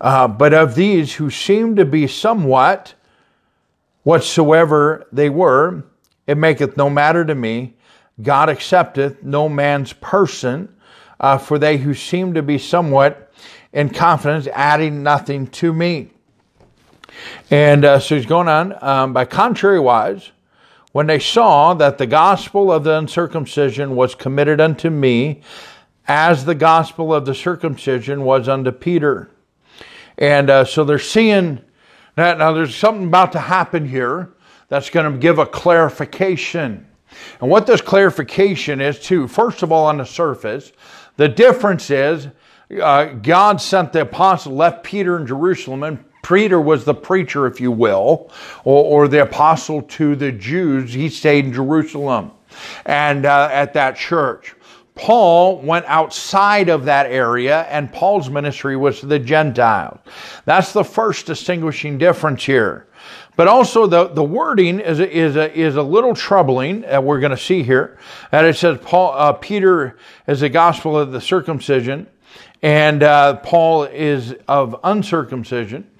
[0.00, 2.94] Uh, but of these who seem to be somewhat
[4.04, 5.82] whatsoever they were,
[6.26, 7.74] it maketh no matter to me
[8.22, 10.74] God accepteth no man's person,
[11.20, 13.32] uh, for they who seem to be somewhat
[13.72, 16.10] in confidence, adding nothing to me.
[17.50, 18.82] And uh, so he's going on.
[18.82, 20.32] Um, by contrary wise,
[20.92, 25.42] when they saw that the gospel of the uncircumcision was committed unto me,
[26.08, 29.28] as the gospel of the circumcision was unto Peter.
[30.16, 31.60] And uh, so they're seeing
[32.14, 34.32] that now there's something about to happen here
[34.68, 36.86] that's going to give a clarification.
[37.40, 40.72] And what this clarification is, too, first of all, on the surface,
[41.16, 42.28] the difference is
[42.82, 47.60] uh, God sent the apostle, left Peter in Jerusalem, and Peter was the preacher, if
[47.60, 48.30] you will,
[48.64, 50.92] or, or the apostle to the Jews.
[50.92, 52.32] He stayed in Jerusalem
[52.84, 54.55] and uh, at that church.
[54.96, 59.98] Paul went outside of that area, and Paul's ministry was to the Gentiles.
[60.46, 62.86] That's the first distinguishing difference here.
[63.36, 67.30] But also the, the wording is, is, a, is a little troubling, that we're going
[67.30, 67.98] to see here.
[68.30, 72.06] That it says Paul, uh, Peter is the gospel of the circumcision,
[72.62, 75.90] and uh, Paul is of uncircumcision.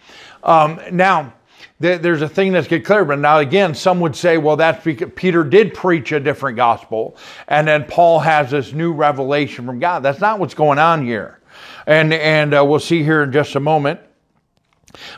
[0.42, 1.35] Um, now,
[1.78, 3.04] there's a thing that's get clear.
[3.04, 7.16] But now again, some would say, well, that's because Peter did preach a different gospel,
[7.48, 10.02] and then Paul has this new revelation from God.
[10.02, 11.40] That's not what's going on here,
[11.86, 14.00] and and uh, we'll see here in just a moment.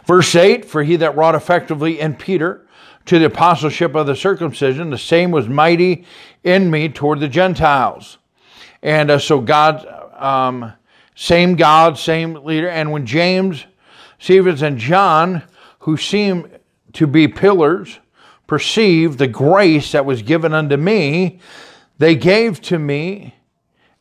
[0.06, 2.66] Verse 8 For he that wrought effectively in Peter
[3.06, 6.04] to the apostleship of the circumcision, the same was mighty
[6.44, 8.18] in me toward the Gentiles.
[8.82, 10.72] And uh, so God, um,
[11.14, 12.68] same God, same leader.
[12.68, 13.64] And when James,
[14.18, 15.42] Cephas, and John,
[15.88, 16.46] who seem
[16.92, 17.98] to be pillars,
[18.46, 21.40] perceived the grace that was given unto me,
[21.96, 23.34] they gave to me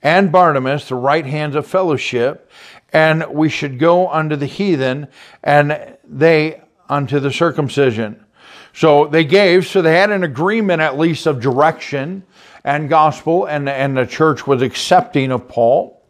[0.04, 2.52] and Barnabas the right hands of fellowship
[2.91, 5.08] and we should go unto the heathen,
[5.45, 8.26] and they unto the circumcision.
[8.73, 12.23] So they gave, so they had an agreement at least of direction
[12.65, 16.04] and gospel, and, and the church was accepting of Paul.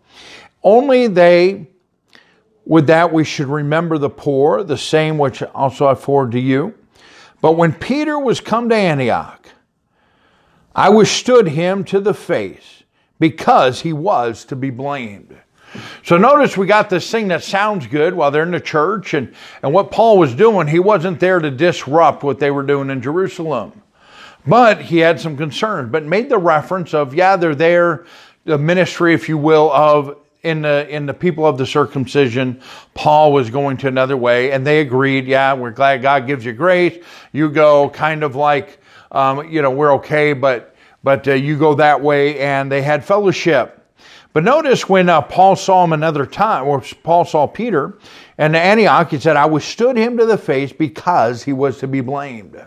[0.63, 1.67] Only they,
[2.67, 6.73] with that, we should remember the poor, the same which also I forward to you.
[7.41, 9.47] But when Peter was come to Antioch,
[10.75, 12.83] I withstood him to the face
[13.19, 15.35] because he was to be blamed.
[16.03, 19.33] So notice we got this thing that sounds good while they're in the church, and,
[19.63, 23.01] and what Paul was doing, he wasn't there to disrupt what they were doing in
[23.01, 23.81] Jerusalem.
[24.45, 28.05] But he had some concerns, but made the reference of, yeah, they're there,
[28.45, 32.61] the ministry, if you will, of in the in the people of the circumcision,
[32.93, 35.25] Paul was going to another way, and they agreed.
[35.25, 37.03] Yeah, we're glad God gives you grace.
[37.31, 38.79] You go kind of like,
[39.11, 43.03] um, you know, we're okay, but but uh, you go that way, and they had
[43.03, 43.77] fellowship.
[44.33, 47.97] But notice when uh, Paul saw him another time, or Paul saw Peter
[48.37, 52.01] and Antioch, he said, I withstood him to the face because he was to be
[52.01, 52.63] blamed.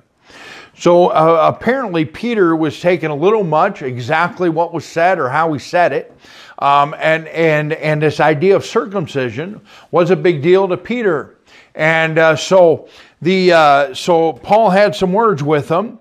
[0.74, 5.52] So uh, apparently, Peter was taking a little much exactly what was said or how
[5.52, 6.16] he said it.
[6.60, 11.38] Um, and, and, and this idea of circumcision was a big deal to Peter.
[11.74, 12.88] And uh, so,
[13.22, 15.98] the, uh, so Paul had some words with him.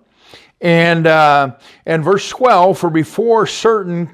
[0.62, 4.14] And, uh, and verse 12, for before certain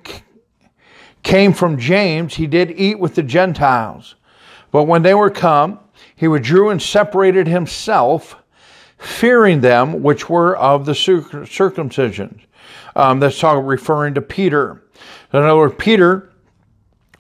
[1.24, 4.16] came from James, he did eat with the Gentiles.
[4.72, 5.80] But when they were come,
[6.16, 8.36] he withdrew and separated himself,
[9.00, 12.42] fearing them which were of the circumcision.
[12.96, 14.84] Um, that's talking, referring to Peter.
[15.34, 16.30] In other words, Peter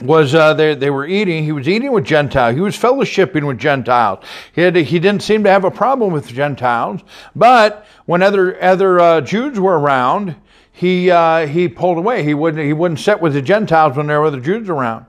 [0.01, 1.43] was uh, they, they were eating.
[1.43, 2.55] He was eating with Gentiles.
[2.55, 4.23] He was fellowshipping with Gentiles.
[4.53, 7.01] He, had, he didn't seem to have a problem with Gentiles.
[7.35, 10.35] But when other other uh, Jews were around,
[10.71, 12.23] he, uh, he pulled away.
[12.23, 15.05] He wouldn't, he wouldn't sit with the Gentiles when there were other Jews around.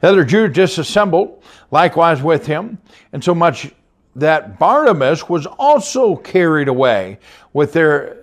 [0.00, 2.78] The other Jews disassembled likewise with him,
[3.12, 3.72] and so much
[4.14, 7.18] that Barnabas was also carried away
[7.52, 8.16] with their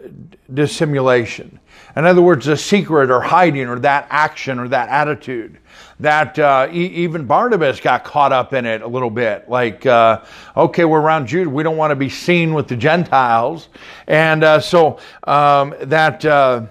[0.54, 1.60] dissimulation.
[1.96, 5.60] In other words, the secret or hiding or that action or that attitude.
[6.00, 9.50] That uh, e- even Barnabas got caught up in it a little bit.
[9.50, 10.24] Like, uh,
[10.56, 11.48] okay, we're around Jude.
[11.48, 13.70] We don't want to be seen with the Gentiles.
[14.08, 16.26] And uh, so um, that.
[16.26, 16.68] Uh,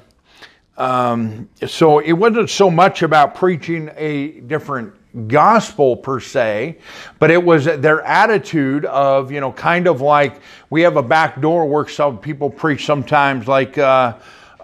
[0.77, 4.93] um, so it wasn't so much about preaching a different
[5.29, 6.79] gospel per se,
[7.21, 11.41] but it was their attitude of, you know, kind of like we have a back
[11.41, 14.15] door where some people preach sometimes like, uh,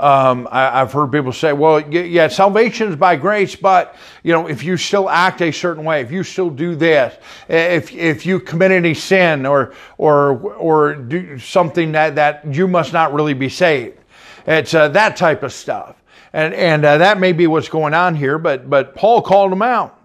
[0.01, 4.47] um, I, have heard people say, well, yeah, salvation is by grace, but, you know,
[4.47, 7.17] if you still act a certain way, if you still do this,
[7.49, 12.93] if, if you commit any sin or, or, or do something that, that you must
[12.93, 13.99] not really be saved.
[14.47, 15.97] It's uh, that type of stuff.
[16.33, 19.63] And, and uh, that may be what's going on here, but, but Paul called them
[19.63, 19.99] out.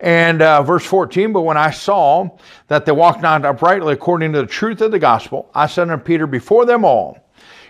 [0.00, 4.40] And uh, verse 14, but when I saw that they walked not uprightly according to
[4.40, 7.18] the truth of the gospel, I said unto Peter before them all,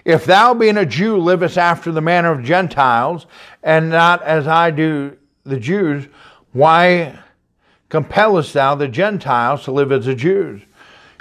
[0.08, 3.26] If thou being a Jew livest after the manner of Gentiles,
[3.62, 6.06] and not as I do the Jews,
[6.52, 7.18] why
[7.90, 10.62] compellest thou the Gentiles to live as the Jews?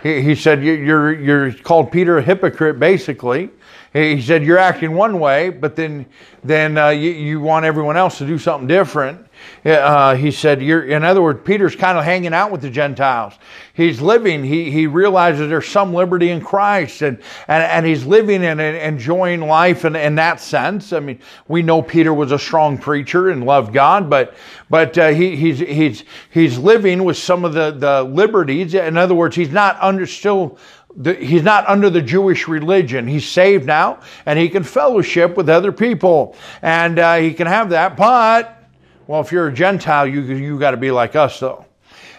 [0.01, 3.49] He, he said, you're, you're called Peter a hypocrite, basically.
[3.93, 6.05] He said, you're acting one way, but then,
[6.43, 9.25] then uh, you, you want everyone else to do something different.
[9.63, 13.33] Uh, he said, in other words, Peter's kind of hanging out with the Gentiles.
[13.73, 17.17] He's living, he, he realizes there's some liberty in Christ and,
[17.47, 20.91] and, and he's living and, and enjoying life in, in that sense.
[20.91, 24.35] I mean, we know Peter was a strong preacher and loved God, but,
[24.69, 28.73] but uh, he, he's, he's, he's living with some of the, the liberties.
[28.73, 30.57] In other words, he's not under still
[31.03, 33.07] he's not under the Jewish religion.
[33.07, 37.69] He's saved now, and he can fellowship with other people, and uh, he can have
[37.69, 37.95] that.
[37.95, 38.63] But
[39.05, 41.65] well, if you're a Gentile, you you got to be like us, though.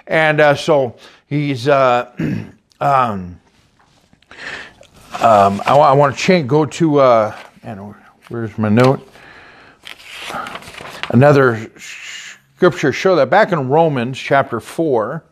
[0.07, 1.69] And uh, so he's.
[1.69, 2.13] Uh,
[2.81, 3.41] um,
[5.21, 6.49] um, I, I want to change.
[6.49, 7.01] Go to.
[7.01, 7.95] Uh, and
[8.29, 9.07] where's my note?
[11.11, 15.25] Another scripture show that back in Romans chapter four,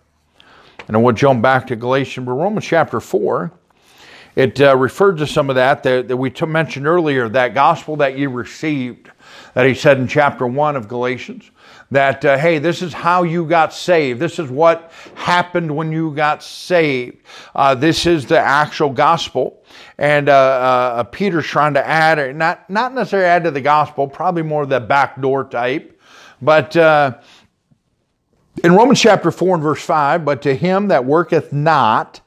[0.89, 3.53] and we'll jump back to Galatians, but Romans chapter four.
[4.35, 7.97] It uh, referred to some of that, that that we t- mentioned earlier, that gospel
[7.97, 9.11] that you received
[9.55, 11.51] that he said in chapter 1 of Galatians
[11.91, 14.21] that, uh, hey, this is how you got saved.
[14.21, 17.19] This is what happened when you got saved.
[17.55, 19.63] Uh, this is the actual gospel.
[19.99, 24.43] And uh, uh Peter's trying to add, not, not necessarily add to the gospel, probably
[24.43, 25.99] more the backdoor type.
[26.43, 27.19] But uh,
[28.67, 32.21] in Romans chapter 4 and verse 5, but to him that worketh not,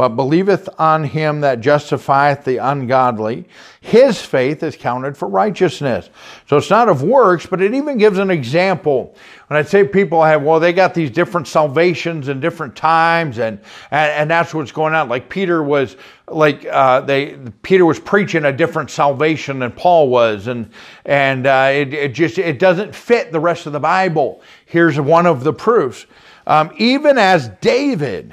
[0.00, 3.44] but believeth on him that justifieth the ungodly,
[3.82, 6.08] his faith is counted for righteousness.
[6.48, 9.14] So it's not of works, but it even gives an example.
[9.48, 13.60] When I say people have, well, they got these different salvations and different times, and
[13.90, 15.10] and, and that's what's going on.
[15.10, 15.98] Like Peter was,
[16.28, 20.70] like uh, they Peter was preaching a different salvation than Paul was, and
[21.04, 24.40] and uh, it, it just it doesn't fit the rest of the Bible.
[24.64, 26.06] Here's one of the proofs.
[26.46, 28.32] Um, even as David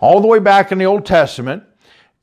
[0.00, 1.62] all the way back in the Old Testament,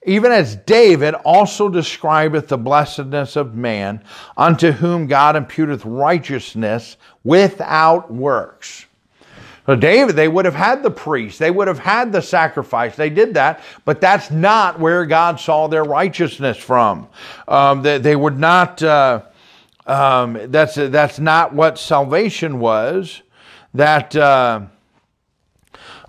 [0.06, 4.04] even as David also describeth the blessedness of man,
[4.36, 8.86] unto whom God imputeth righteousness without works.
[9.66, 13.10] So David, they would have had the priest, they would have had the sacrifice, they
[13.10, 17.10] did that, but that's not where God saw their righteousness from.
[17.50, 18.82] Um, they, they, would not.
[18.82, 19.24] Uh,
[19.86, 23.22] um, that's that's not what salvation was.
[23.74, 24.16] That.
[24.16, 24.68] Uh,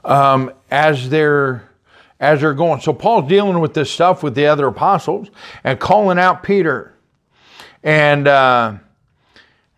[0.04, 1.68] um, as they're
[2.20, 2.80] as they're going.
[2.80, 5.28] So Paul's dealing with this stuff with the other apostles
[5.64, 6.94] and calling out Peter.
[7.82, 8.74] And uh,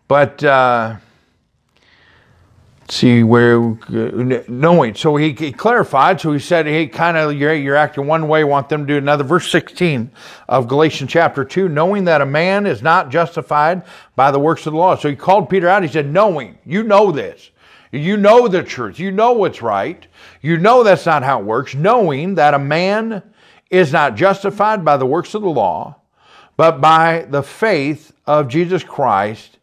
[0.07, 0.97] but uh,
[2.89, 3.77] see where
[4.47, 4.95] knowing.
[4.95, 6.19] So he, he, clarified.
[6.19, 8.43] So he said, "Hey, kind of you're, you're acting one way.
[8.43, 10.11] Want them to do another." Verse sixteen
[10.49, 13.83] of Galatians chapter two, knowing that a man is not justified
[14.15, 14.95] by the works of the law.
[14.95, 15.83] So he called Peter out.
[15.83, 17.51] He said, "Knowing, you know this."
[17.91, 18.99] You know the truth.
[18.99, 20.05] You know what's right.
[20.41, 23.21] You know that's not how it works, knowing that a man
[23.69, 25.95] is not justified by the works of the law,
[26.55, 29.57] but by the faith of Jesus Christ.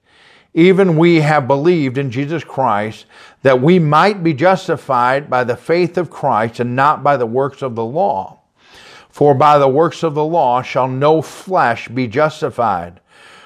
[0.54, 3.06] Even we have believed in Jesus Christ
[3.42, 7.62] that we might be justified by the faith of Christ and not by the works
[7.62, 8.40] of the law.
[9.08, 13.00] For by the works of the law shall no flesh be justified.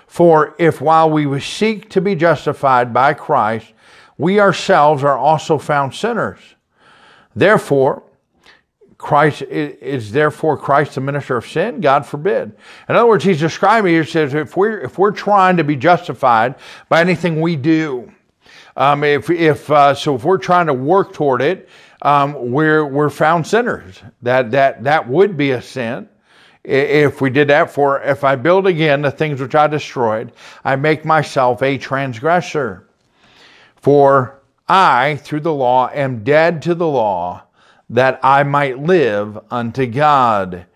[0.06, 3.72] For if while we seek to be justified by Christ,
[4.18, 6.38] we ourselves are also found sinners.
[7.34, 8.02] Therefore,
[8.98, 11.80] Christ is therefore Christ the minister of sin?
[11.80, 12.52] God forbid.
[12.88, 16.54] In other words, he's describing here says if we're if we're trying to be justified
[16.88, 18.12] by anything we do,
[18.76, 21.68] um, if if uh, so if we're trying to work toward it,
[22.02, 24.02] um, we're, we're found sinners.
[24.22, 26.08] That, that, that would be a sin
[26.64, 30.32] if we did that for if I build again the things which I destroyed,
[30.64, 32.86] I make myself a transgressor.
[33.82, 37.42] For I, through the law, am dead to the law,
[37.90, 40.66] that I might live unto God.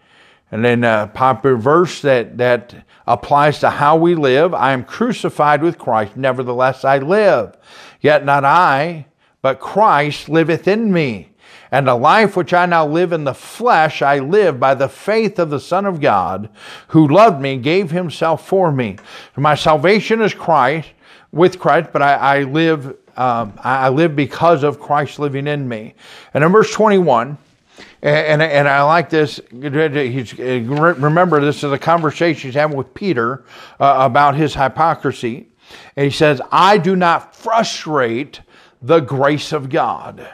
[0.50, 2.74] And then a popular verse that, that
[3.06, 7.56] applies to how we live I am crucified with Christ, nevertheless I live.
[8.00, 9.06] Yet not I,
[9.40, 11.30] but Christ liveth in me.
[11.70, 15.38] And the life which I now live in the flesh, I live by the faith
[15.38, 16.48] of the Son of God,
[16.88, 18.96] who loved me, gave himself for me.
[19.36, 20.88] My salvation is Christ,
[21.36, 25.94] with Christ, but I, I live, um, I live because of Christ living in me.
[26.34, 27.38] And in verse 21,
[28.02, 29.40] and, and, I like this.
[29.50, 33.44] He's, remember, this is a conversation he's having with Peter
[33.80, 35.48] uh, about his hypocrisy.
[35.96, 38.40] And he says, I do not frustrate
[38.80, 40.28] the grace of God.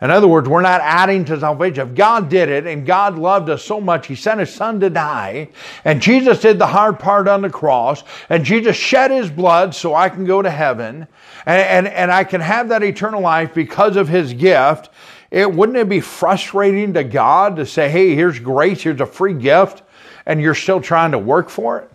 [0.00, 1.88] In other words, we're not adding to salvation.
[1.88, 4.88] If God did it and God loved us so much, He sent His Son to
[4.88, 5.48] die,
[5.84, 9.94] and Jesus did the hard part on the cross, and Jesus shed His blood so
[9.94, 11.06] I can go to heaven,
[11.44, 14.88] and, and, and I can have that eternal life because of His gift,
[15.30, 19.34] it wouldn't it be frustrating to God to say, hey, here's grace, here's a free
[19.34, 19.82] gift,
[20.26, 21.90] and you're still trying to work for it?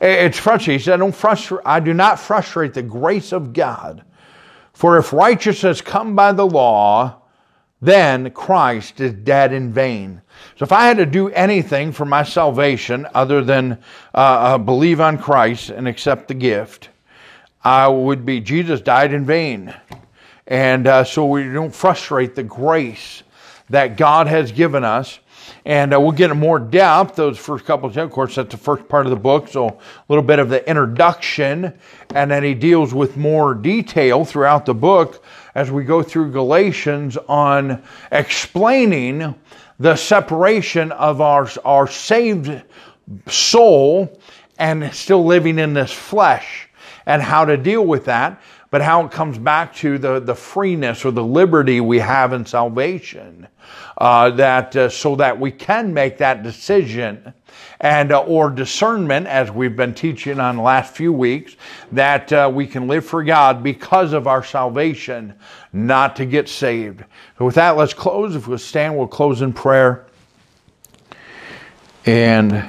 [0.00, 0.78] It's frustrating.
[0.78, 4.04] He said, I, don't frustrate, I do not frustrate the grace of God.
[4.72, 7.22] For if righteousness come by the law,
[7.84, 10.22] then Christ is dead in vain.
[10.56, 13.72] So if I had to do anything for my salvation other than
[14.14, 16.88] uh, uh, believe on Christ and accept the gift,
[17.62, 19.74] I would be Jesus died in vain.
[20.46, 23.22] And uh, so we don't frustrate the grace
[23.70, 25.18] that God has given us.
[25.66, 28.56] And uh, we'll get in more depth those first couple of, of course, that's the
[28.56, 29.48] first part of the book.
[29.48, 29.78] So a
[30.08, 31.72] little bit of the introduction,
[32.14, 35.24] and then he deals with more detail throughout the book
[35.54, 39.34] as we go through Galatians on explaining
[39.78, 42.62] the separation of our, our saved
[43.28, 44.20] soul
[44.58, 46.68] and still living in this flesh
[47.06, 48.40] and how to deal with that,
[48.74, 52.44] but how it comes back to the, the freeness or the liberty we have in
[52.44, 53.46] salvation,
[53.98, 57.32] uh, that uh, so that we can make that decision
[57.78, 61.54] and uh, or discernment, as we've been teaching on the last few weeks,
[61.92, 65.34] that uh, we can live for God because of our salvation,
[65.72, 67.04] not to get saved.
[67.38, 68.34] So with that, let's close.
[68.34, 70.04] If we'll stand, we'll close in prayer.
[72.06, 72.68] And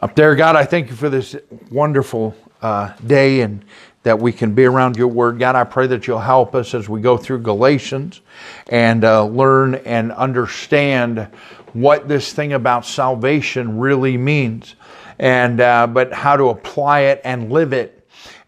[0.00, 1.34] up there, God, I thank you for this
[1.72, 3.64] wonderful uh, day and
[4.02, 5.38] that we can be around your word.
[5.38, 8.20] God, I pray that you'll help us as we go through Galatians
[8.68, 11.28] and uh, learn and understand
[11.72, 14.74] what this thing about salvation really means,
[15.18, 17.98] and uh, but how to apply it and live it.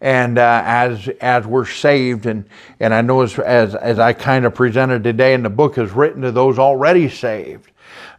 [0.01, 2.45] And uh, as as we're saved, and
[2.79, 5.91] and I know as, as as I kind of presented today, and the book is
[5.91, 7.71] written to those already saved.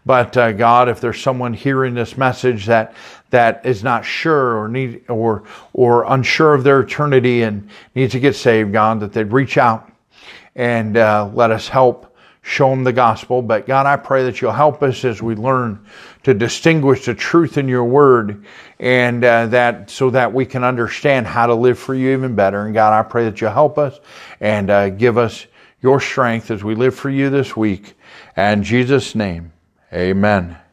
[0.04, 2.94] But uh, God, if there's someone hearing this message that
[3.30, 8.20] that is not sure or need or or unsure of their eternity and needs to
[8.20, 9.90] get saved, God, that they'd reach out
[10.54, 12.16] and uh, let us help
[12.46, 13.42] show them the gospel.
[13.42, 15.84] But God, I pray that you'll help us as we learn
[16.22, 18.44] to distinguish the truth in your word
[18.78, 22.64] and uh, that so that we can understand how to live for you even better.
[22.64, 23.98] And God, I pray that you'll help us
[24.40, 25.46] and uh, give us
[25.82, 27.94] your strength as we live for you this week.
[28.36, 29.52] And Jesus' name,
[29.92, 30.65] amen.